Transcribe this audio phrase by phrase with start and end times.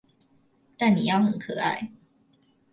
[0.79, 1.91] 但你要很可愛